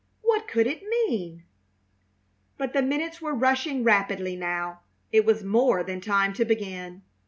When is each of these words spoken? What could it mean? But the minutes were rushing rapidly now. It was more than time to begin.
What 0.23 0.47
could 0.47 0.65
it 0.65 0.81
mean? 0.81 1.43
But 2.57 2.73
the 2.73 2.81
minutes 2.81 3.21
were 3.21 3.35
rushing 3.35 3.83
rapidly 3.83 4.35
now. 4.35 4.79
It 5.11 5.27
was 5.27 5.43
more 5.43 5.83
than 5.83 6.01
time 6.01 6.33
to 6.33 6.43
begin. 6.43 7.03